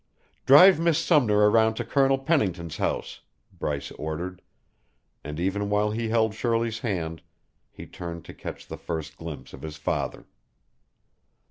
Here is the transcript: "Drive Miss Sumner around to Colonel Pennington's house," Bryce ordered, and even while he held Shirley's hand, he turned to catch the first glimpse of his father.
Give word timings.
"Drive 0.47 0.79
Miss 0.79 0.97
Sumner 0.97 1.47
around 1.47 1.75
to 1.75 1.85
Colonel 1.85 2.17
Pennington's 2.17 2.77
house," 2.77 3.19
Bryce 3.53 3.91
ordered, 3.91 4.41
and 5.23 5.39
even 5.39 5.69
while 5.69 5.91
he 5.91 6.09
held 6.09 6.33
Shirley's 6.33 6.79
hand, 6.79 7.21
he 7.71 7.85
turned 7.85 8.25
to 8.25 8.33
catch 8.33 8.65
the 8.65 8.77
first 8.77 9.15
glimpse 9.15 9.53
of 9.53 9.61
his 9.61 9.77
father. 9.77 10.25